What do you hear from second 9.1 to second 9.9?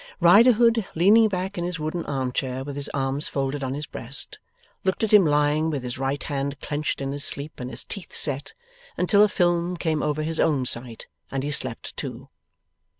a film